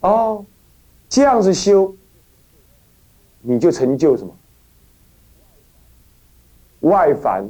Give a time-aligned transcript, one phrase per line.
[0.00, 0.44] 哦，
[1.08, 1.94] 这样子修，
[3.40, 4.34] 你就成就什么？
[6.80, 7.48] 外凡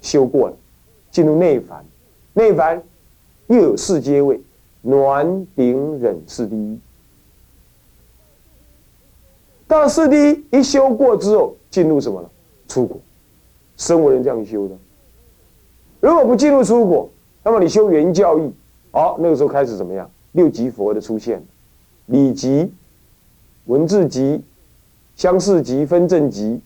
[0.00, 0.56] 修过了，
[1.10, 1.84] 进入内凡，
[2.34, 2.82] 内凡
[3.46, 4.40] 又有四阶位，
[4.82, 6.78] 暖顶忍是第一。
[9.66, 12.30] 到四第一一修过之后，进入什么了？
[12.68, 13.00] 出果。
[13.78, 14.76] 生为人这样修的。
[16.00, 17.08] 如果不进入出果，
[17.42, 18.52] 那么你修原教义，
[18.90, 20.08] 好，那个时候开始怎么样？
[20.32, 21.42] 六级佛的出现，
[22.06, 22.72] 理级、
[23.66, 24.42] 文字级、
[25.16, 26.60] 相似级、分正级、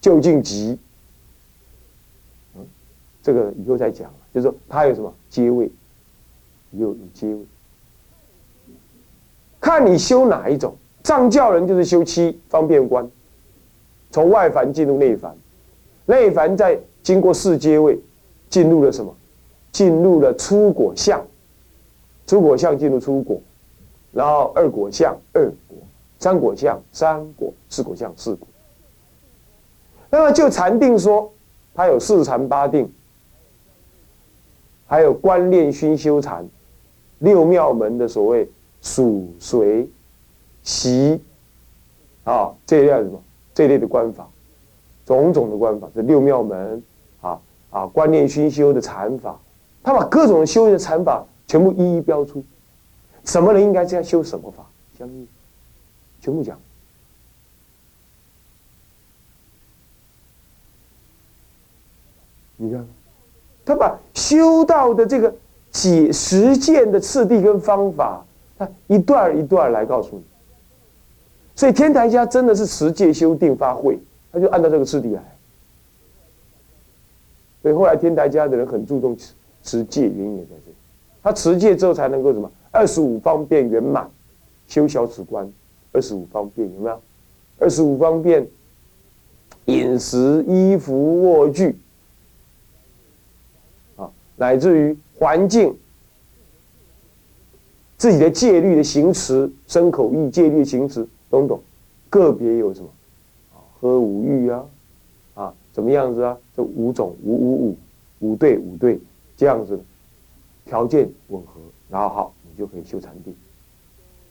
[0.00, 0.78] 就近级。
[3.22, 4.10] 这个以后再讲。
[4.34, 5.70] 就是说，它有什么阶位？
[6.72, 7.40] 有有阶位，
[9.60, 10.74] 看你修哪一种。
[11.04, 13.08] 藏教人就是修七方便观，
[14.10, 15.36] 从外凡进入内凡，
[16.06, 17.96] 内凡再经过四阶位，
[18.50, 19.14] 进入了什么？
[19.70, 21.24] 进入了出果相，
[22.26, 23.40] 出果相进入出果，
[24.14, 25.76] 然后二果相二果，
[26.18, 28.46] 三果相三果，四果相四果。
[30.08, 31.30] 那么就禅定说，
[31.74, 32.90] 它有四禅八定，
[34.86, 36.48] 还有观念熏修禅，
[37.18, 38.48] 六妙门的所谓
[38.80, 39.86] 属随。
[40.66, 41.20] 习，
[42.24, 43.22] 啊，这一类什么？
[43.52, 44.26] 这类的观法，
[45.04, 46.82] 种种的观法，这六妙门，
[47.20, 49.38] 啊啊，观念熏修的禅法，
[49.82, 52.42] 他把各种修的禅法全部一一标出，
[53.24, 54.64] 什么人应该这样修什么法，
[54.98, 55.26] 相应，
[56.20, 56.58] 全部讲。
[62.56, 62.86] 你看，
[63.64, 65.34] 他把修道的这个
[65.72, 68.24] 解实践的次第跟方法，
[68.56, 70.22] 他一段一段来告诉你。
[71.56, 73.98] 所以天台家真的是持戒修定发慧，
[74.32, 75.36] 他就按照这个次第来。
[77.62, 80.76] 所以后来天台家的人很注重持持戒，原因也在这里。
[81.22, 82.50] 他持戒之后才能够什么？
[82.74, 84.10] 二十五方便圆满，
[84.66, 85.48] 修小止观。
[85.92, 87.00] 二十五方便有没有？
[87.60, 88.44] 二十五方便，
[89.66, 91.78] 饮食、衣服、卧具，
[93.94, 95.72] 啊，乃至于环境，
[97.96, 101.06] 自己的戒律的行持，身口意戒律行持。
[101.30, 101.60] 懂懂，
[102.10, 102.88] 个别有什么
[103.54, 103.62] 啊？
[103.78, 104.64] 喝五欲啊，
[105.34, 106.36] 啊，怎么样子啊？
[106.56, 107.76] 这五种五五五
[108.18, 109.00] 五对五对
[109.36, 109.78] 这样子，
[110.64, 113.34] 条件吻合，然后好，就可以修禅定。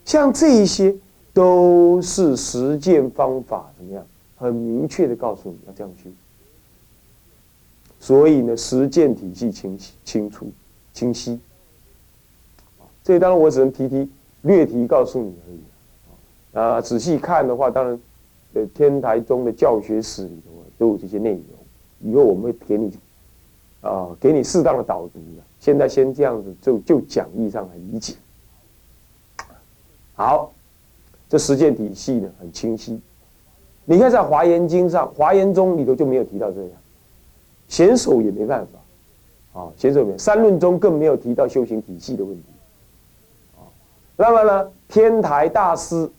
[0.06, 0.95] 像这一些
[1.34, 4.06] 都是实践方法，怎么样？
[4.35, 6.09] 很明确的告诉你要这样修。
[8.00, 10.51] 所以呢，实践体系清晰、清楚、
[10.94, 11.39] 清晰。
[13.01, 14.09] 这当然我只能提提
[14.41, 15.59] 略提告诉你而已。
[16.59, 18.00] 啊，仔细看的话，当然，
[18.53, 21.41] 呃，天台宗的教学史里头都有这些内容。
[22.01, 22.91] 以后我们会给你，
[23.79, 25.44] 啊，给你适当的导读的。
[25.63, 28.16] 现在先这样子，就就讲义上来理解。
[30.13, 30.51] 好，
[31.29, 33.00] 这实践体系呢很清晰。
[33.85, 36.72] 你看在《华严经》上，《华严宗》里头就没有提到这样，
[37.69, 38.68] 显手也没办
[39.53, 42.44] 法，啊，显手没，三论中更没有提到修行体系的问题。
[43.56, 43.63] 啊，
[44.18, 46.12] 那么呢，天台大师。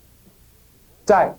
[1.04, 1.36] 在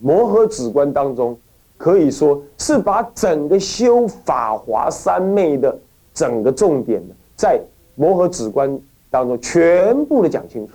[0.00, 1.38] 摩诃止观当中，
[1.76, 5.78] 可以说是把整个修法华三昧的
[6.18, 7.62] 整个重点呢，在
[7.94, 8.76] 摩诃止观
[9.08, 10.72] 当中全部的讲清楚。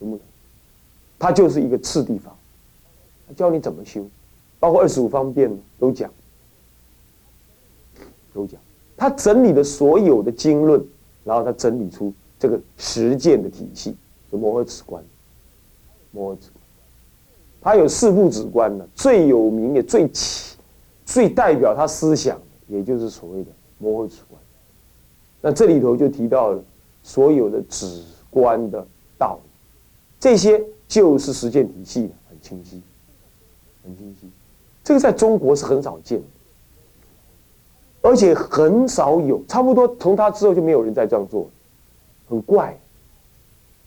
[0.00, 0.22] 全部的，
[1.16, 2.36] 它就是一个次第法，
[3.36, 4.04] 教你怎么修，
[4.58, 6.10] 包括二十五方便都讲，
[8.34, 8.60] 都讲。
[8.96, 10.84] 他整理的所有的经论，
[11.22, 13.94] 然后他整理出这个实践的体系，
[14.32, 15.00] 就摩诃止观。
[16.10, 16.60] 摩诃止观，
[17.60, 20.56] 他有四部止观呢，最有名也最起、
[21.06, 23.50] 最代表他思想的，也就是所谓的
[23.80, 24.40] 摩诃止观。
[25.40, 26.62] 那这里头就提到了
[27.02, 28.86] 所有的止观的
[29.18, 29.50] 道理，
[30.20, 32.80] 这些就是实践体系，很清晰，
[33.82, 34.30] 很清晰。
[34.84, 36.24] 这个在中国是很少见的，
[38.02, 41.48] 而且很少有，差不多从他之后就没有人再这样做，
[42.28, 42.78] 很怪，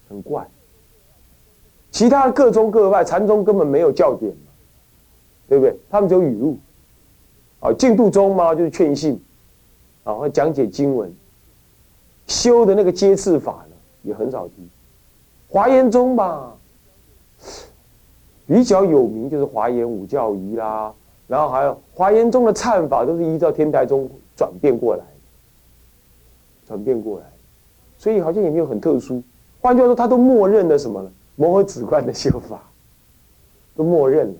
[0.09, 0.47] 很怪。
[1.91, 4.51] 其他各宗各派，禅宗根本没有教典嘛，
[5.47, 5.77] 对不对？
[5.91, 6.57] 他们只有语录，
[7.59, 9.21] 啊，净土宗嘛就是劝信，
[10.03, 11.13] 啊，会讲解经文，
[12.27, 14.53] 修的那个阶次法呢也很少提。
[15.49, 16.53] 华严宗吧，
[18.47, 20.93] 比较有名就是华严五教仪啦，
[21.27, 25.03] 然后还有华严宗的忏法都是依照天台宗转变过来，
[26.67, 27.25] 转变过来，
[27.97, 29.21] 所以好像也没有很特殊。
[29.61, 31.11] 换句话说，他都默认了什么呢？
[31.35, 32.61] 摩诃止观的修法，
[33.75, 34.35] 都默认了，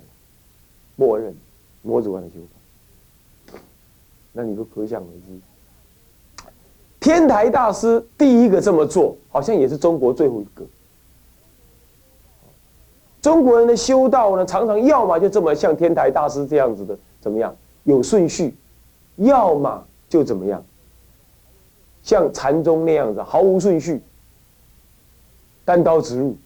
[0.95, 1.33] 默认
[1.81, 2.36] 摩诃止观的修
[3.51, 3.60] 法，
[4.31, 5.39] 那你就可想而知，
[7.04, 10.64] 天台大师第一个这么做，好像也是中国最后一个，
[13.22, 17.54] 中国人的修道呢，常常要么就这么像天台大师这样子的，怎么样？
[17.84, 18.56] 有顺序，
[19.18, 20.64] 要么就怎么样，
[22.04, 24.02] 像禅宗那样子毫无顺序，
[25.66, 26.38] 单刀直入。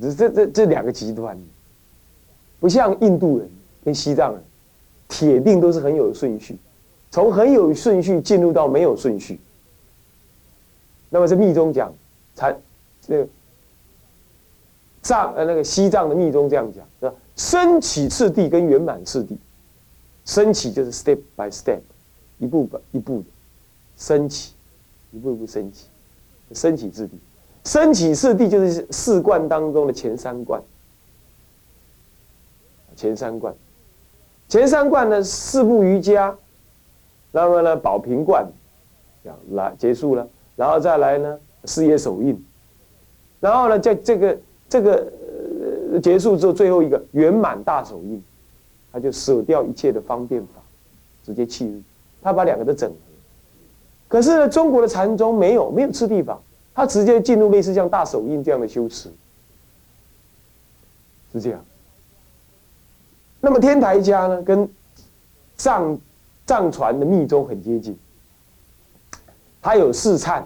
[0.00, 1.36] 这这这两个极端，
[2.60, 3.50] 不像印度人
[3.84, 4.42] 跟西藏人，
[5.08, 6.56] 铁定都是很有顺序，
[7.10, 9.40] 从很有顺序进入到没有顺序。
[11.08, 11.92] 那么在密宗讲，
[12.36, 12.56] 禅
[13.00, 13.28] 这个
[15.02, 17.14] 藏呃那个西藏的密宗这样讲，是吧？
[17.34, 19.36] 升起次第跟圆满次第，
[20.24, 21.80] 升起就是 step by step，
[22.38, 23.26] 一步一步的
[23.96, 24.52] 升起，
[25.10, 25.86] 一步一步升起，
[26.52, 27.18] 升起次第。
[27.64, 30.62] 升起次第就是四观当中的前三观，
[32.94, 33.54] 前三观，
[34.48, 36.36] 前三观呢四部瑜伽，
[37.32, 38.46] 那么呢宝瓶罐，
[39.22, 42.44] 这样来结束了，然后再来呢事业手印，
[43.40, 44.38] 然后呢在这个
[44.68, 45.12] 这个
[45.92, 48.22] 呃结束之后最后一个圆满大手印，
[48.92, 50.60] 他就舍掉一切的方便法，
[51.24, 51.82] 直接弃入，
[52.22, 52.96] 他把两个都整合。
[54.08, 56.38] 可是呢中国的禅宗没有没有次第法。
[56.72, 59.10] 他直接进入类似像大手印这样的修持，
[61.32, 61.62] 是这样。
[63.40, 64.66] 那么天台家呢，跟
[65.56, 65.98] 藏
[66.50, 67.96] 藏传的密宗很接近。
[69.62, 70.42] 他有四忏，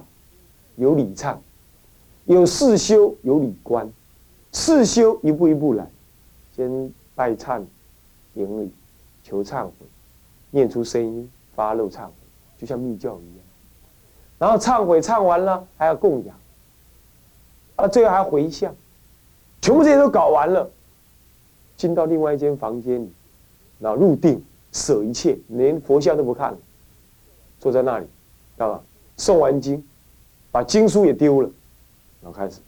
[0.75, 1.35] 有礼忏，
[2.25, 3.91] 有四修，有礼观。
[4.51, 5.89] 四修一步一步来，
[6.55, 7.63] 先拜忏、
[8.35, 8.71] 顶礼、
[9.23, 9.71] 求忏悔、
[10.51, 12.11] 念出声音、发漏忏悔，
[12.59, 13.45] 就像密教一样。
[14.37, 16.37] 然后忏悔唱完了，还要供养，
[17.77, 18.75] 啊，最后还回向，
[19.59, 20.69] 全部这些都搞完了，
[21.75, 23.11] 进到另外一间房间里，
[23.79, 26.57] 然后入定，舍一切，连佛像都不看了，
[27.61, 28.05] 坐在那里，
[28.57, 28.81] 干嘛？
[29.17, 29.81] 诵完经，
[30.51, 31.49] 把经书也丢了，
[32.21, 32.59] 然后开始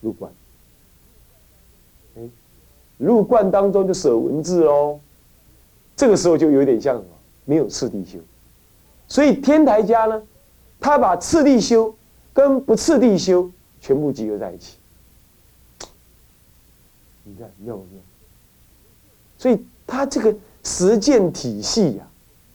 [0.00, 0.32] 入观。
[2.16, 2.22] 哎，
[2.96, 5.00] 入观当中就舍文字喽，
[5.96, 7.08] 这个时候就有点像什么？
[7.44, 8.20] 没有次第修，
[9.08, 10.22] 所以天台家呢？
[10.78, 11.92] 他把次第修
[12.32, 13.50] 跟不次第修
[13.80, 14.76] 全部集合在一起，
[17.24, 18.00] 你看妙不妙？
[19.38, 22.06] 所以他这个实践体系呀，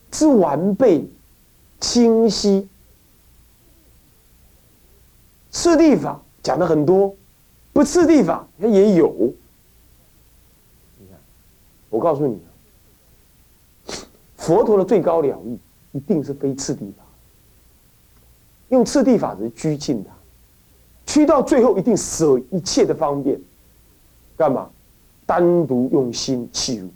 [0.09, 1.05] 之完备、
[1.79, 2.67] 清晰。
[5.51, 7.15] 次第法讲的很多，
[7.73, 9.33] 不次第法它也有。
[10.99, 11.17] 你看，
[11.89, 12.39] 我告诉你，
[14.37, 15.57] 佛陀的最高了义
[15.91, 17.03] 一定是非次第法。
[18.69, 20.11] 用次第法则拘禁他，
[21.05, 23.39] 拘到最后一定舍一切的方便，
[24.37, 24.69] 干嘛？
[25.25, 26.89] 单独用心契入。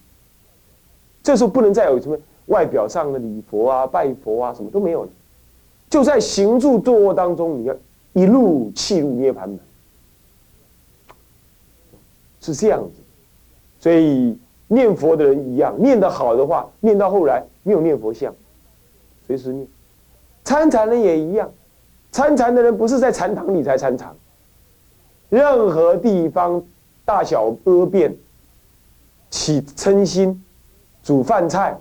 [1.23, 5.09] 这时候不能再有什么外表上的礼佛啊、拜佛啊，什么都没有了。
[5.89, 7.75] 就在行住坐卧当中，你要
[8.13, 9.59] 一路契入涅盘门，
[12.39, 13.01] 是这样子。
[13.79, 14.37] 所以
[14.67, 18.33] 念佛的人一样，念得好的话，念到后来没有念佛像，
[19.27, 19.67] 随时念。
[20.43, 21.51] 参禅人也一样。
[22.11, 24.13] 参禅的人不是在禅堂里才参禅，
[25.29, 26.61] 任何地方
[27.05, 28.13] 大小屙便、
[29.29, 30.43] 起嗔心、
[31.03, 31.77] 煮饭菜、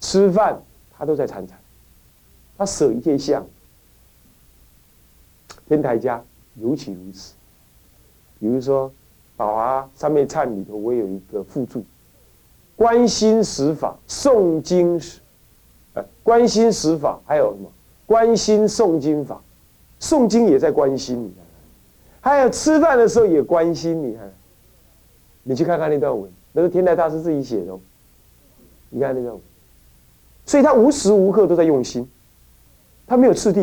[0.00, 0.60] 吃饭，
[0.96, 1.58] 他都在参禅。
[2.56, 3.44] 他舍一切相，
[5.66, 6.22] 天台家
[6.56, 7.34] 尤其如此。
[8.38, 8.88] 比如说
[9.36, 11.84] 《宝华三昧忏》里头，我有一个附注：
[12.76, 15.20] 观心十法、诵经时，
[15.94, 17.70] 呃，观心十法还有什么？
[18.06, 19.40] 关心诵经法，
[19.98, 21.32] 诵经也在关心你，
[22.20, 24.32] 还有吃饭的时候也关心你看，
[25.42, 27.72] 你去看看那段文，那是天台大师自己写的，
[28.96, 29.36] 你看那个，
[30.46, 32.08] 所以他无时无刻都在用心，
[33.08, 33.60] 他没有次第，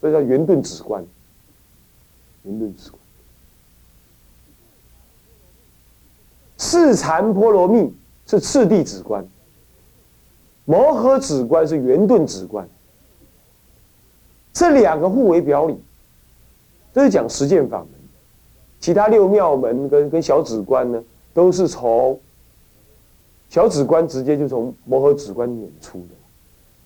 [0.00, 1.04] 所以叫圆顿止观，
[2.44, 3.00] 圆顿止观，
[6.58, 7.92] 四禅波罗蜜
[8.24, 9.26] 是次第止观。
[10.64, 12.68] 摩诃止观是圆顿止观，
[14.52, 15.76] 这两个互为表里，
[16.94, 17.88] 这是讲实践法门。
[18.78, 21.02] 其他六妙门跟跟小止观呢，
[21.34, 22.18] 都是从
[23.52, 26.14] 小止观直接就从摩诃止观演出的，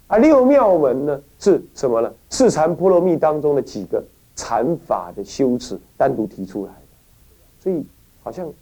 [0.08, 2.12] 而六妙门呢是什么呢？
[2.28, 4.02] 四禅波罗蜜当中的几个
[4.34, 7.86] 禅法的修持单独提出来的，所以
[8.20, 8.52] 好像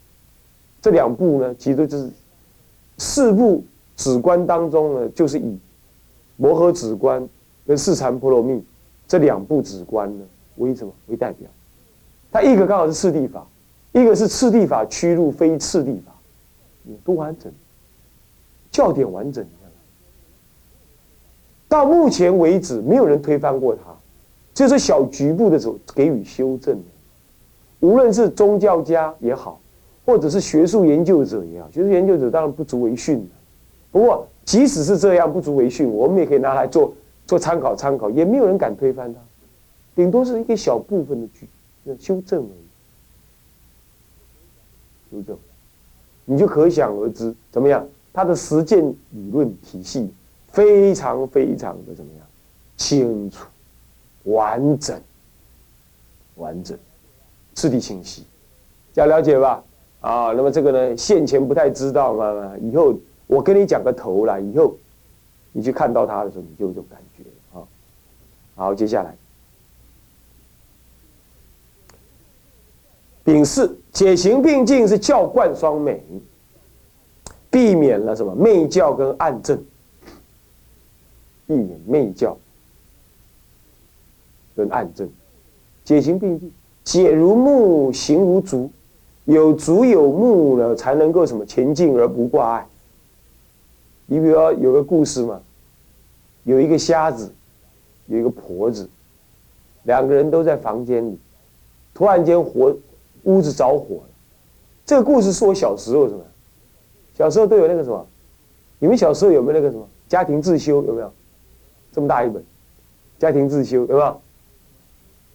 [0.83, 2.11] 这两部呢，其实就是
[2.99, 3.65] 四部。
[3.97, 5.57] 止观当中呢，就是以
[6.37, 7.27] 摩诃止观
[7.65, 8.61] 跟四禅波罗蜜
[9.07, 10.25] 这两部止观呢
[10.57, 11.49] 为什么为代表？
[12.33, 13.47] 它一个刚好是次第法，
[13.93, 16.13] 一个是次第法趋入非次第法，
[17.05, 17.53] 多完整，
[18.75, 19.47] 教典完整。
[21.69, 23.83] 到目前为止，没有人推翻过它，
[24.53, 26.77] 就是小局部的时候给予修正。
[27.79, 29.61] 无论是宗教家也好，
[30.05, 33.25] 或者是学术研究者也好，学术研究者当然不足为训
[33.93, 36.93] 不过即使是这样不足为训，我们也可以拿来做
[37.29, 39.21] 做参考参考，也没有人敢推翻它，
[39.95, 41.49] 顶多是一个小部分的句
[42.01, 42.51] 修正而
[45.15, 45.17] 已。
[45.17, 45.39] 修正，
[46.25, 47.87] 你就可想而知怎么样？
[48.15, 50.11] 他的实践理论体系
[50.49, 52.27] 非常非常的怎么样？
[52.77, 53.47] 清楚、
[54.25, 55.01] 完整、
[56.37, 56.77] 完整、
[57.55, 58.25] 次第清晰，
[58.93, 59.63] 这样了解吧？
[60.01, 62.95] 啊，那么这个呢，现前不太知道嘛，以后
[63.27, 64.77] 我跟你讲个头了，以后
[65.53, 67.23] 你去看到他的时候，你就有感觉
[67.57, 67.63] 啊。
[68.57, 69.17] 好，接下来。
[73.23, 76.03] 丙四解行并进是教贯双美，
[77.55, 79.57] 避免了什么媚教跟暗证，
[81.47, 82.37] 避免媚教
[84.57, 85.09] 跟暗证，
[85.85, 88.69] 解行并进，解如木，行如竹，
[89.27, 92.67] 有竹有木了，才能够什么前进而不挂碍。
[94.07, 95.41] 你比如说有个故事嘛，
[96.43, 97.33] 有一个瞎子，
[98.07, 98.91] 有一个婆子，
[99.85, 101.17] 两个人都在房间里，
[101.95, 102.77] 突然间火。
[103.27, 104.09] 屋子着火了，
[104.85, 106.23] 这个故事是我小时候什么？
[107.15, 108.07] 小时候都有那个什么？
[108.79, 110.83] 你们小时候有没有那个什么家庭自修？
[110.83, 111.13] 有没有？
[111.93, 112.45] 这么大一本
[113.19, 114.21] 家庭自修有没有？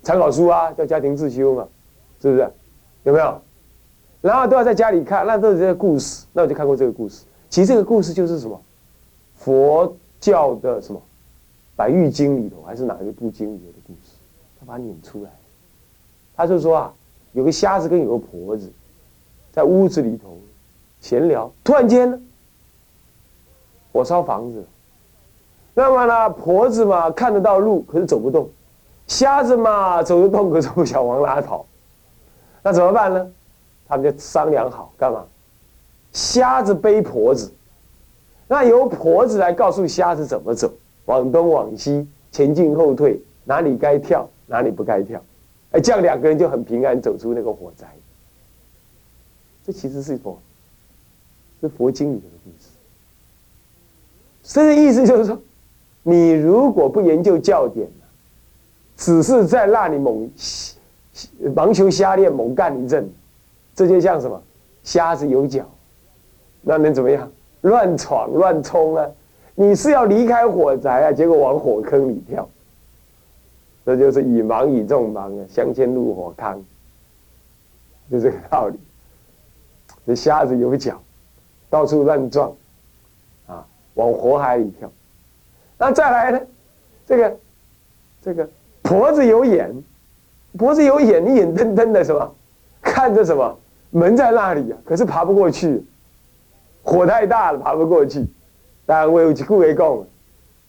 [0.03, 1.67] 参考书啊，叫家庭自修嘛，
[2.21, 2.51] 是不是？
[3.03, 3.41] 有没有？
[4.21, 6.25] 然后都要在家里看，那都是这个故事。
[6.33, 7.23] 那我就看过这个故事。
[7.49, 8.61] 其实这个故事就是什么？
[9.37, 10.99] 佛教的什么
[11.75, 14.11] 《白玉经》里头，还是哪一部经里头的故事？
[14.59, 15.31] 他把它引出来，
[16.35, 16.93] 他就说啊。
[17.33, 18.71] 有个瞎子跟有个婆子，
[19.51, 20.35] 在屋子里头
[20.99, 22.21] 闲聊，突然间，
[23.91, 24.65] 火烧房子。
[25.73, 28.45] 那么呢，婆子嘛看得到路，可是走不动；
[29.07, 31.65] 瞎子嘛走得动，可是不想往哪跑。
[32.61, 33.31] 那怎么办呢？
[33.87, 35.25] 他们就商量好干嘛？
[36.11, 37.51] 瞎子背婆子，
[38.47, 40.71] 那由婆子来告诉瞎子怎么走，
[41.05, 45.21] 往东往西，前进后退，哪里该跳，哪里不该跳。
[45.71, 47.87] 哎，这样两个人就很平安走出那个火灾。
[49.63, 50.37] 这其实是一种？
[51.61, 52.69] 是佛经里头的故事。
[54.43, 55.39] 这个意思就是说，
[56.03, 57.87] 你如果不研究教典
[58.97, 60.29] 只是在那里猛
[61.55, 63.09] 盲求瞎练、猛干一阵，
[63.75, 64.41] 这就像什么？
[64.83, 65.69] 瞎子有脚，
[66.61, 67.29] 那能怎么样？
[67.61, 69.05] 乱闯乱冲啊！
[69.53, 72.47] 你是要离开火灾啊，结果往火坑里跳。
[73.85, 76.65] 这就是以盲以众盲啊，相牵入火坑，
[78.09, 78.79] 就这个道理。
[80.07, 81.01] 这瞎子有脚，
[81.69, 82.51] 到处乱撞，
[83.47, 84.91] 啊，往火海里跳。
[85.77, 86.41] 那再来呢？
[87.05, 87.37] 这个
[88.21, 88.49] 这个
[88.81, 89.83] 婆子有眼，
[90.57, 92.35] 婆子有眼，你眼瞪瞪的什么？
[92.81, 93.57] 看着什么？
[93.91, 95.83] 门在那里啊，可是爬不过去，
[96.83, 98.25] 火太大了，爬不过去。
[98.85, 99.87] 但我有一句话讲：，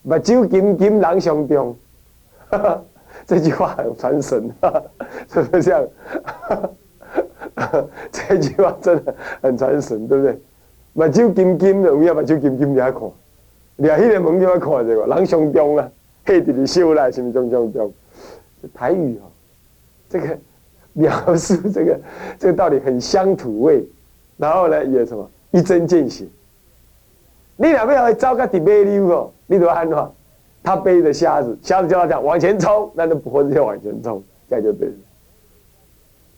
[0.03, 1.77] 目睭金金，人上中。
[3.27, 4.51] 这句话很传神，
[5.29, 5.87] 是不是这样？
[8.11, 10.41] 这句话真的很传神，对不对？
[11.01, 13.11] 目睭金金的，有影目睭金金遐看，
[13.77, 15.91] 掠迄个门就要看这个，人上中啊，
[16.27, 17.93] 黑地里修来，什么中中中？
[18.75, 19.25] 台语啊，
[20.09, 20.39] 这个
[20.93, 21.99] 描述这个
[22.39, 23.83] 这个道理很乡土味，
[24.37, 26.27] 然后呢也什么一针见血。
[27.57, 30.11] 你两边要走个地马溜哦，你都安怎？
[30.63, 34.95] 他背着瞎子，瞎子叫他讲往前冲，那那婆子就往前冲，这样就对了，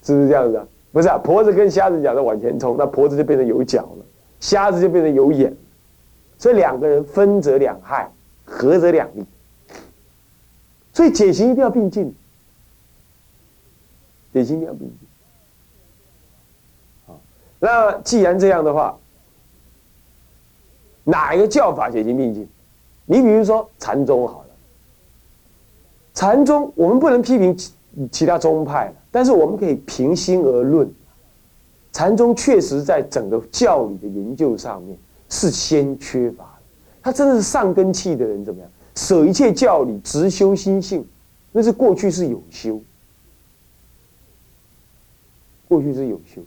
[0.03, 0.65] 是不是这样子啊？
[0.93, 4.05] 不是啊，婆子跟瞎子讲的往前冲，那婆子就变成有脚了，
[4.43, 5.57] 瞎子就变成有眼，
[6.37, 8.11] 所以两个人分则两害，
[8.45, 9.25] 合则两利，
[10.93, 12.13] 所以解行一定要并进，
[14.33, 14.99] 解行一定要并进。
[17.61, 18.99] 那既然这样的话，
[21.05, 22.49] 哪一个教法解行并进？
[23.07, 24.49] 你比如说禅宗好了，
[26.15, 27.73] 禅宗我们不能批评其
[28.11, 30.93] 其他宗派但是我们可以平心而论，
[31.93, 36.63] 禅宗确实在整个教理的研究上面是先缺乏的。
[37.03, 38.71] 他真的是上根器的人怎么样？
[38.95, 41.07] 舍一切教理，直修心性，
[41.51, 42.81] 那是过去是有修，
[45.69, 46.43] 过去是有修，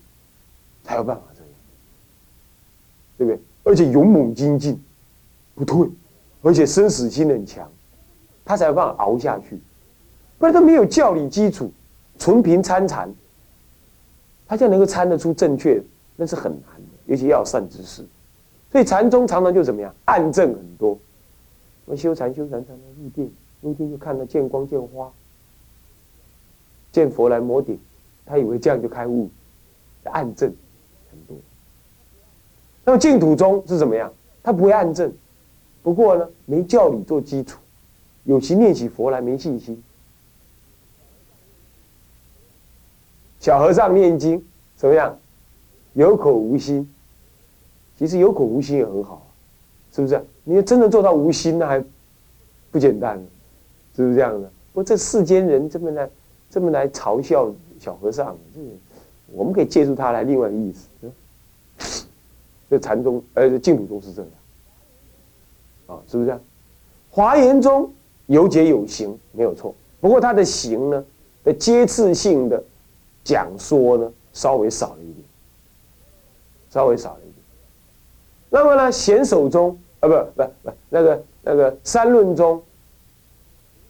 [0.83, 1.49] 才有办法这样，
[3.17, 3.41] 对不对？
[3.63, 4.79] 而且勇猛精进，
[5.55, 5.89] 不退。
[6.43, 7.67] 而且生死心很强，
[8.45, 9.59] 他才有办法熬下去，
[10.37, 11.71] 不然他没有教理基础，
[12.19, 13.11] 纯凭参禅，
[14.47, 15.81] 他就能够参得出正确，
[16.15, 18.05] 那是很难的，尤其要善知识。
[18.71, 20.97] 所以禅宗常常就怎么样，暗证很多。
[21.85, 25.11] 我修禅修禅禅入定，入定就看到见光见花，
[26.91, 27.79] 见佛来摩顶，
[28.25, 29.29] 他以为这样就开悟，
[30.03, 30.53] 暗证
[31.11, 31.37] 很多。
[32.83, 34.11] 那么净土宗是怎么样？
[34.43, 35.11] 他不会暗证，
[35.81, 37.59] 不过呢，没教理做基础，
[38.25, 39.81] 有其念起佛来没信心。
[43.45, 44.43] 小和尚念经
[44.75, 45.15] 怎么样？
[45.93, 46.89] 有口无心。
[47.95, 49.27] 其实有口无心也很好，
[49.91, 50.19] 是不是？
[50.43, 51.83] 你要真的做到无心，那还
[52.71, 53.23] 不简单，
[53.95, 54.47] 是不是这样的？
[54.73, 56.09] 不过这世间人这么来，
[56.49, 58.59] 这么来嘲笑小和尚，这
[59.31, 60.87] 我们可以借助他来另外一个意思。
[62.67, 64.31] 这禅宗呃净土宗是这样，
[65.85, 66.35] 啊，是不是？
[67.11, 67.93] 华严宗
[68.25, 69.71] 有解有行，没有错。
[70.01, 71.05] 不过他的行呢，
[71.43, 72.63] 的阶次性的
[73.25, 75.25] 讲说呢，稍微少了一点，
[76.69, 77.33] 稍微少了一点。
[78.49, 82.63] 那么呢，显手中啊，不不不，那个那个三论中，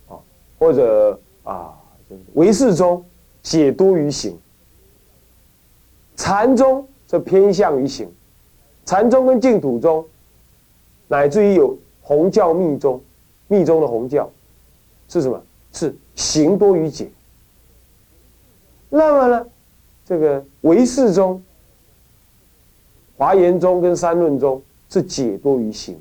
[0.07, 0.17] 啊，
[0.57, 1.77] 或者啊，
[2.09, 3.05] 就是唯识中
[3.43, 4.35] 解多于行，
[6.15, 8.09] 禅宗则偏向于行。
[8.85, 10.05] 禅宗跟净土宗，
[11.07, 13.01] 乃至于有红教密宗，
[13.47, 14.31] 密宗的红教
[15.09, 15.43] 是什么？
[15.73, 17.11] 是行多于解。
[18.97, 19.45] 那么呢，
[20.05, 21.43] 这个唯识中、
[23.17, 25.99] 华严宗跟三论宗是解多于行。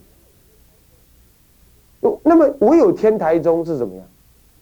[2.22, 4.06] 那么唯有天台宗是怎么样？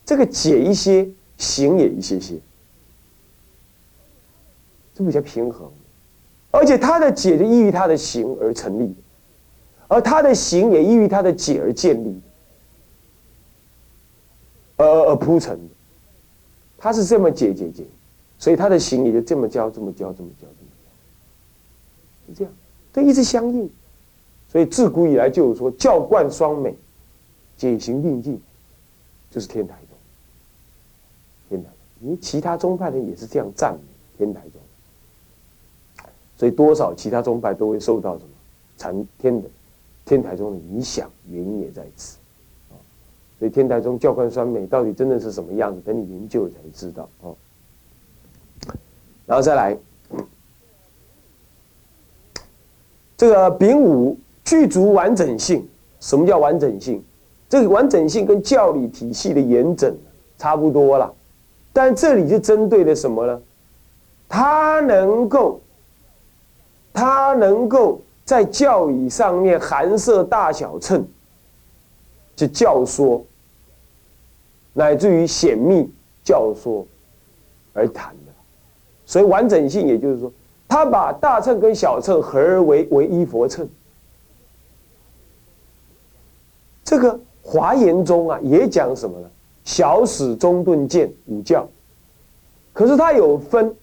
[0.03, 2.39] 这个解一些，行也一些些，
[4.95, 5.69] 这比较平衡。
[6.49, 8.95] 而且他的解就依于他的行而成立，
[9.87, 12.19] 而他的行也依于他的解而建立，
[14.77, 15.75] 而而铺成的。
[16.79, 17.85] 他是这么解解解，
[18.39, 20.69] 所以他的行也就这么教，这么教，这么教，这么
[22.27, 22.53] 教，是这样，
[22.91, 23.69] 这一直相应。
[24.49, 26.75] 所以自古以来就有说教贯双美，
[27.57, 28.39] 解行并进，
[29.31, 29.97] 就是天台宗。
[31.49, 31.69] 天台，
[32.01, 33.79] 因为其他宗派的也是这样赞美
[34.17, 34.61] 天台宗。
[36.37, 38.29] 所以多少其他宗派都会受到什么
[38.77, 39.47] 禅天的
[40.05, 42.17] 天台宗的影响，原因也在此。
[43.39, 45.81] 所以天台宗教官双美到底真的是什么样子？
[45.81, 47.35] 等你研究才知道哦。
[49.25, 49.77] 然后再来，
[53.17, 55.67] 这个丙午具足完整性。
[55.99, 57.03] 什么叫完整性？
[57.47, 59.95] 这个完整性跟教理体系的严整
[60.37, 61.13] 差不多了，
[61.71, 63.41] 但这里就针对的什么呢？
[64.27, 65.59] 他能够。
[66.95, 71.03] 他能够在教理上面含摄大小乘，
[72.35, 73.25] 就教说，
[74.73, 75.89] 乃至于显密
[76.23, 76.85] 教说
[77.73, 78.13] 而谈，
[79.13, 80.33] 所以完整性，也就是说，
[80.67, 83.69] 他把大乘跟小乘合而为为一佛乘。
[86.83, 89.29] 这个华严中啊，也讲什么呢？
[89.63, 91.69] 小史中顿见五教，
[92.73, 93.75] 可是它有分，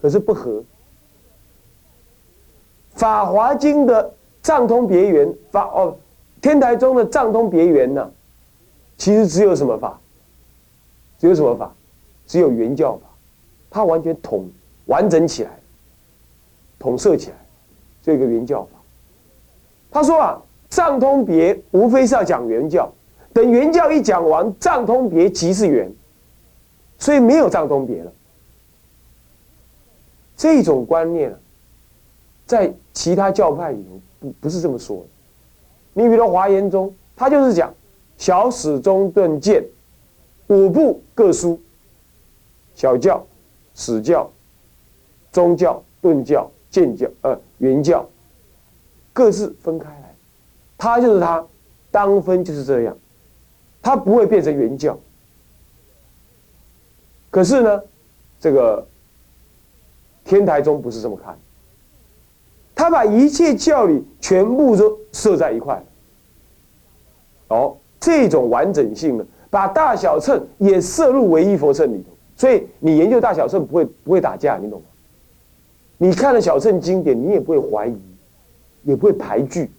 [0.00, 0.64] 可是不合。
[2.92, 5.94] 法华经的藏通别圆法哦，
[6.40, 8.10] 天台宗的藏通别圆呢，
[8.96, 10.00] 其实只有什么法？
[11.18, 11.70] 只有什么法？
[12.26, 13.00] 只有圆教法，
[13.68, 14.48] 它完全统
[14.88, 15.50] 完整起来，
[16.78, 17.36] 统摄起来，
[18.02, 18.70] 这个原教法。
[19.90, 22.92] 他说啊，藏通别无非是要讲原教，
[23.32, 25.90] 等原教一讲完，藏通别即是圆，
[26.98, 28.12] 所以没有藏通别了。
[30.36, 31.38] 这种观念啊。
[32.46, 35.04] 在其他教派里头，不不是这么说的。
[35.92, 37.74] 你比如华严宗，他就是讲
[38.16, 39.62] 小始中顿渐
[40.46, 41.60] 五部各书，
[42.74, 43.22] 小教、
[43.74, 44.30] 始教、
[45.32, 48.08] 宗教、顿教、建教，呃，原教，
[49.12, 50.14] 各自分开来。
[50.76, 51.44] 他就是他，
[51.90, 52.96] 当分就是这样，
[53.82, 54.98] 他不会变成原教。
[57.30, 57.82] 可是呢，
[58.40, 58.86] 这个
[60.24, 61.36] 天台宗不是这么看。
[62.74, 65.84] 他把一切教理全部都设在一块，
[67.48, 74.86] 哦，这种完整性呢，把大小乘也摄入唯一佛乘里头，所以你研究大小乘不会不会打架，你懂吗？
[75.98, 77.98] 你看了小乘经典，你也不会怀疑，
[78.84, 79.70] 也不会排拒。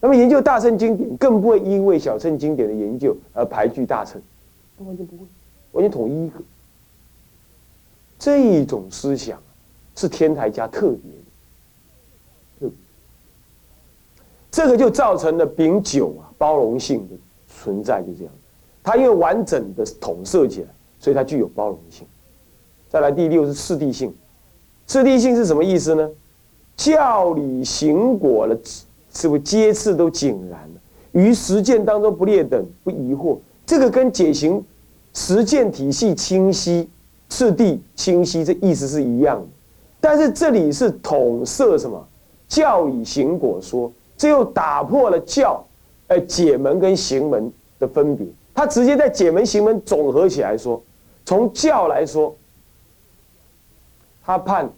[0.00, 4.20] 那么研究大乘经典，更不会因为小乘经典的研究而排拒大乘，
[4.78, 5.24] 完全不会，
[5.72, 6.40] 完全统一一个。
[8.18, 9.42] 这一种思想
[9.96, 12.70] 是天台家特别的。
[14.50, 17.14] 这个就造成了丙九啊包容性的
[17.46, 18.32] 存在，就这样。
[18.82, 22.06] 它因为完整的统摄起来，所以它具有包容性。
[22.88, 24.12] 再来第六是次第性，
[24.90, 26.10] 次第性是什么意思呢？
[26.74, 28.58] 教理行果了，
[29.14, 30.80] 是不是皆次都井然了？
[31.12, 33.38] 于实践当中不劣等，不疑惑。
[33.64, 34.60] 这个跟解行
[35.14, 36.88] 实践体系清晰，
[37.28, 39.46] 次第清晰，这意思是一样的。
[40.00, 42.04] 但是这里是统摄什么？
[42.48, 45.64] 教理行果说，这又打破了教，
[46.08, 48.26] 呃，解门跟行门的分别。
[48.52, 50.82] 他直接在解门行门总合起来说，
[51.24, 52.34] 从教来说，
[54.24, 54.68] 他判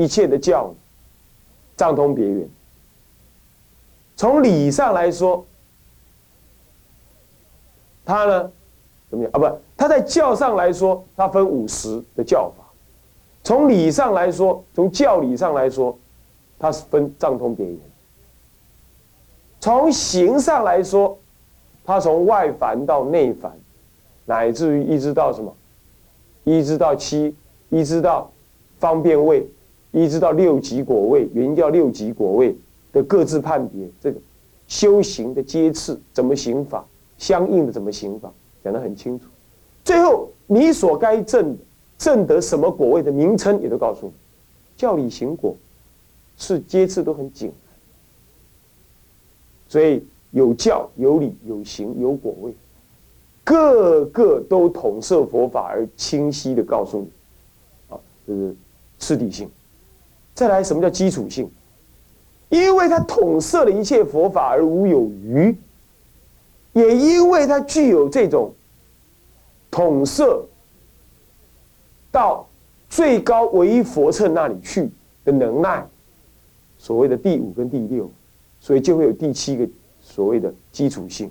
[0.00, 0.72] 一切的教
[1.76, 2.46] 藏通别圆；
[4.16, 5.44] 从理上来说，
[8.04, 8.50] 他呢
[9.10, 9.38] 怎么样啊？
[9.38, 12.64] 不，他在教上来说，他分五十的教法；
[13.42, 15.98] 从理上来说，从教理上来说。
[16.62, 17.78] 他是分藏通别圆。
[19.60, 21.18] 从形上来说，
[21.86, 23.50] 他从外凡到内凡，
[24.26, 25.50] 乃至于一直到什么，
[26.44, 27.34] 一直到七，
[27.70, 28.30] 一直到
[28.78, 29.48] 方便位，
[29.92, 32.56] 一直到六级果位，原叫六级果位
[32.92, 34.18] 的各自判别，这个
[34.68, 36.84] 修行的阶次怎么行法，
[37.18, 39.26] 相应的怎么行法，讲得很清楚。
[39.84, 41.58] 最后你所该证的
[41.98, 44.12] 证得什么果位的名称，也都告诉你，
[44.76, 45.56] 教理行果。
[46.42, 47.52] 是阶次都很紧，
[49.68, 52.54] 所以有教有理有行有果位，
[53.44, 57.10] 个个都统摄佛法而清晰的告诉你，
[57.94, 58.56] 啊，这是
[58.98, 59.50] 次第性。
[60.40, 61.50] 再来，什么叫基础性？
[62.48, 65.54] 因为它统摄了一切佛法而无有余，
[66.72, 68.50] 也因为它具有这种
[69.70, 70.42] 统摄
[72.10, 72.48] 到
[72.88, 74.90] 最高唯一佛乘那里去
[75.26, 75.86] 的能耐。
[76.78, 78.10] 所谓的第五跟第六，
[78.60, 79.68] 所以就会有第七个
[80.00, 81.30] 所谓的基础性，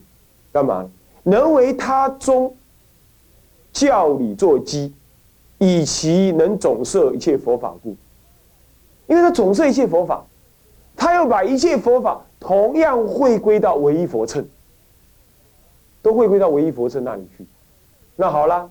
[0.52, 0.88] 干嘛？
[1.24, 2.56] 能为他中
[3.74, 4.94] 教理作基，
[5.58, 7.98] 以其能总摄一切佛法故。
[9.10, 10.24] 因为他总摄一切佛法，
[10.96, 14.48] 他要把一切佛法同样汇归到唯一佛乘，
[16.02, 17.46] 都汇归到唯一佛乘那里去。
[18.16, 18.70] 那好了，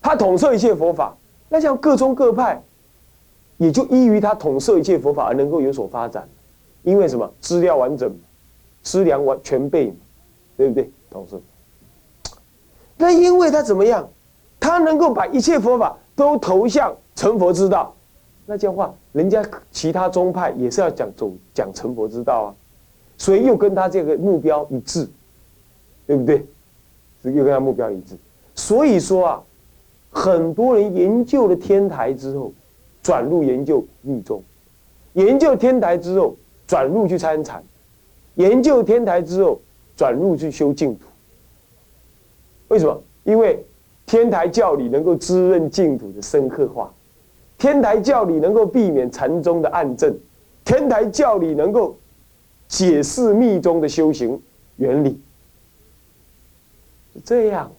[0.00, 1.14] 他统摄一切佛法，
[1.50, 2.62] 那像各宗各派。
[3.56, 6.28] 也就依于他统摄一切佛法而能够有所发展，
[6.84, 7.28] 因为什么？
[7.40, 8.16] 资料完整，
[8.82, 9.92] 资粮完全备，
[10.56, 10.88] 对不对？
[11.10, 11.40] 统摄。
[12.96, 14.08] 那因为他怎么样？
[14.60, 17.92] 他能够把一切佛法都投向成佛之道，
[18.50, 22.48] 那这样话，人家其他宗派也是要讲走讲成佛之道啊，
[23.18, 25.06] 所以又跟他这个目标一致，
[26.06, 26.42] 对不对？
[27.24, 28.16] 又跟他目标一致。
[28.54, 29.42] 所以说啊，
[30.10, 32.52] 很多人研究了天台之后。
[33.00, 34.42] 转入研究密宗，
[35.14, 37.62] 研究天台之后，转入去参禅，
[38.34, 39.58] 研究天台之后，
[39.96, 41.06] 转入去修净土。
[42.66, 43.00] 为什么？
[43.24, 43.64] 因为
[44.04, 46.92] 天台教理能够滋润净土的深刻化，
[47.58, 50.16] 天台教理能够避免禅宗的暗证，
[50.64, 51.98] 天台教理能够
[52.68, 54.40] 解释密宗的修行
[54.76, 55.20] 原理。
[57.12, 57.70] 是这样，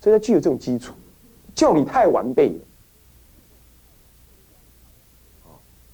[0.00, 0.92] 所以它具有这种基础，
[1.54, 2.58] 教理太完备了。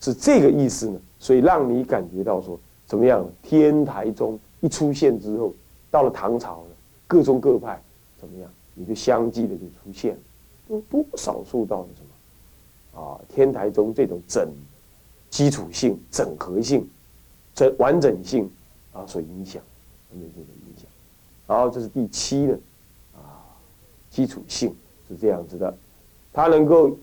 [0.00, 3.26] 是这个意思呢，所以让你感觉到说怎么样？
[3.42, 5.52] 天台宗一出现之后，
[5.90, 6.68] 到了唐朝了，
[7.06, 7.82] 各宗各派
[8.18, 8.50] 怎么样？
[8.76, 10.18] 也就相继的就出现，
[10.68, 12.03] 都多少受到了什么
[12.94, 13.18] 啊？
[13.28, 14.48] 天台宗这种整
[15.30, 16.88] 基础性、整合性、
[17.54, 18.50] 整完整性
[18.92, 19.62] 啊所影响，
[20.10, 20.86] 这个影响。
[21.46, 22.58] 然后这是第七呢，
[23.14, 23.42] 啊，
[24.10, 24.74] 基础性
[25.08, 25.76] 是这样子的，
[26.32, 26.96] 它能够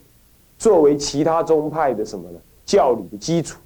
[0.58, 2.40] 作为其他宗派的什么呢？
[2.66, 3.60] 教理的基础，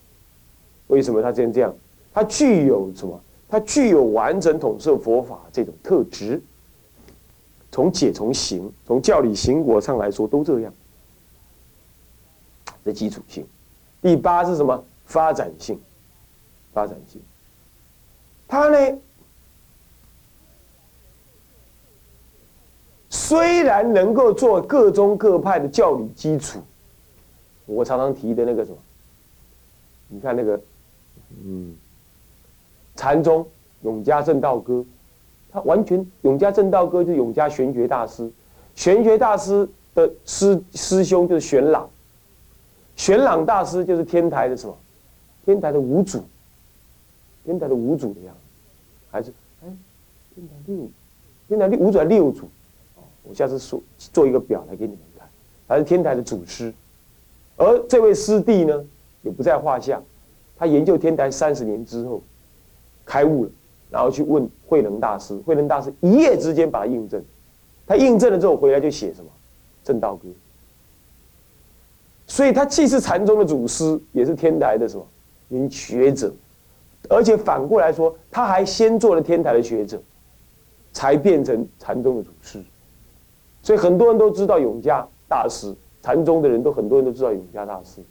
[0.88, 1.74] 为什么他这样这样？
[2.12, 3.22] 他具有什么？
[3.48, 6.42] 他具有完整统摄佛法这种特质。
[7.72, 10.74] 从解从行，从教理行果上来说，都这样。
[12.86, 13.46] 的基础性。
[14.02, 14.82] 第八是什么？
[15.06, 15.78] 发展性。
[16.72, 17.22] 发展性。
[18.48, 18.98] 他呢，
[23.10, 26.62] 虽然能够做各宗各派的教理基础，
[27.66, 28.78] 我常常提的那个什么？
[30.08, 30.62] 你看那个，
[31.44, 31.76] 嗯，
[32.96, 33.48] 禅宗
[33.82, 34.86] 永嘉正道歌，
[35.52, 38.32] 他完全永嘉正道歌就是永嘉玄觉大师，
[38.76, 41.90] 玄觉大师的师师兄就是玄朗，
[42.96, 44.76] 玄朗大师就是天台的什么？
[45.46, 46.24] 天台的五祖，
[47.44, 48.42] 天台的五祖的样子，
[49.12, 49.32] 还是
[49.64, 49.68] 哎，
[50.34, 50.90] 天台六，
[51.48, 52.50] 天台六五祖还六祖，
[53.24, 55.28] 我下次说做一个表来给你们看，
[55.68, 56.74] 还是天台的祖师，
[57.58, 58.84] 而这位师弟呢？
[59.22, 60.00] 也不在话下。
[60.56, 62.22] 他研究天台三十年之后，
[63.04, 63.50] 开悟了，
[63.90, 65.36] 然后去问慧能大师。
[65.38, 67.24] 慧能大师一夜之间把他印证。
[67.88, 69.30] 他印证了之后回来就写什么
[69.88, 70.28] 《正道歌》。
[72.28, 75.06] 所以他既是禅宗的祖师，也是天台的什么
[75.48, 76.34] 名学者。
[77.08, 80.02] 而且反过来说，他还先做了天台的学者，
[80.92, 82.60] 才变成禅宗的祖师。
[83.62, 88.02] 所以很多人都知道永嘉大师，禅宗的人都很多人都知道永嘉大师，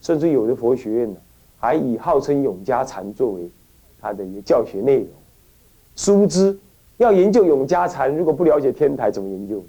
[0.00, 1.16] 甚至有的佛学院呢，
[1.58, 3.48] 还以号称永嘉禅作为
[4.00, 5.08] 他的一个教学内容。
[5.94, 6.58] 殊不知，
[6.96, 9.64] 要研究永嘉禅，如果不了解天台，怎么研究？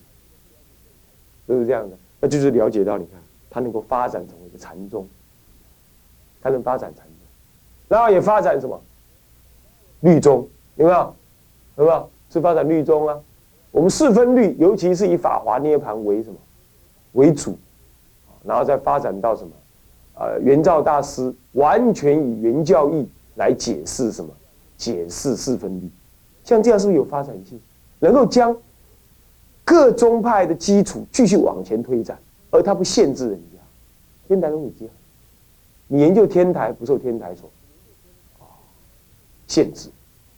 [1.47, 1.95] 是不是这样的？
[2.19, 3.21] 那就是了解到，你看
[3.57, 5.07] 他能够发展成为一个禅宗，
[6.39, 7.15] 他能发展禅宗，
[7.87, 8.79] 然后也发展什么？
[10.01, 11.15] 律宗有没有？
[11.77, 12.07] 有没有？
[12.29, 13.19] 是发展律宗啊？
[13.71, 16.35] 我们四分律，尤其是以法华涅盘为什么
[17.13, 17.57] 为主，
[18.43, 19.49] 然后再发展到什么？
[20.19, 24.31] 呃，圆照大师完全以原教义来解释什么？
[24.77, 25.89] 解释四分律，
[26.43, 27.59] 像这样是不是有发展性？
[27.97, 28.55] 能够将
[29.65, 32.19] 各宗派的基础继续往前推展，
[32.57, 33.59] 而他不限制人家，
[34.27, 34.93] 天台宗也这样。
[35.87, 37.49] 你研究天台不受天台所
[39.45, 39.89] 限制，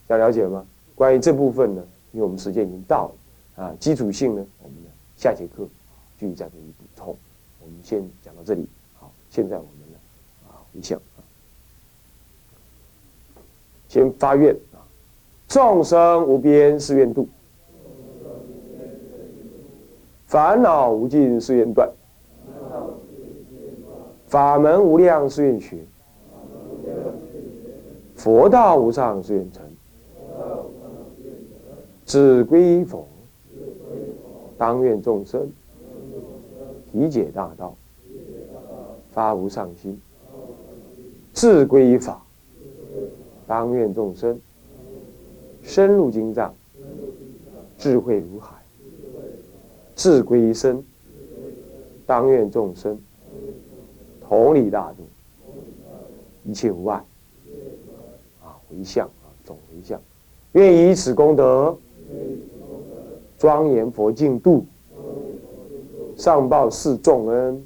[0.07, 0.65] 想了解吗？
[0.95, 3.63] 关于这部分呢，因为我们时间已经到了。
[3.63, 5.67] 啊，基础性呢，我们呢下节课
[6.17, 7.15] 继续再给你补充。
[7.61, 8.67] 我们先讲到这里。
[8.97, 9.97] 好，现在我们呢
[10.47, 11.19] 啊回向啊，
[13.87, 14.83] 先发愿啊，
[15.47, 17.27] 众生无边誓愿度，
[20.27, 21.89] 烦恼无尽誓愿断，
[24.29, 25.79] 法门无量誓愿学，
[28.15, 29.65] 佛道无上誓愿成，
[32.05, 33.07] 只归佛。
[34.55, 35.49] 当愿众生
[36.91, 37.75] 体解大道，
[39.09, 39.99] 发无上心，
[41.33, 42.21] 自归法。
[43.47, 44.39] 当愿众生
[45.63, 46.53] 深入经藏，
[47.79, 48.53] 智慧如海，
[49.95, 50.83] 自归身。
[52.05, 52.99] 当愿众生
[54.29, 55.07] 同理大度，
[56.45, 57.03] 一切无碍。
[58.43, 59.99] 啊，回向啊，总回向，
[60.51, 61.75] 愿以此功德。
[63.39, 64.63] 庄严佛净土，
[66.15, 67.65] 上报四重恩，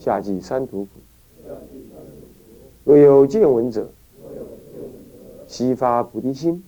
[0.00, 0.88] 下济三途苦。
[2.82, 3.88] 若有见闻者，
[5.46, 6.64] 悉发菩提心，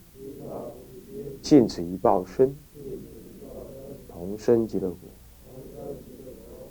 [1.43, 2.55] 尽此一报身，
[4.09, 4.99] 同生极乐国。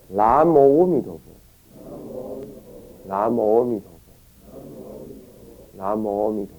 [0.08, 1.29] 南无阿弥陀佛。
[3.10, 4.00] 南无阿弥陀佛。
[5.74, 6.56] 南无阿弥陀